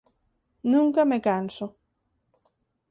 [0.73, 1.65] Nunca me canso.